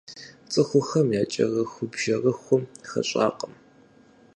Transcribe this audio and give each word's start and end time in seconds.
ЦӀыхухэм 0.51 1.07
я 1.21 1.23
кӀэрыхубжьэрыхум 1.31 2.63
хэщӀакъым. 2.89 3.53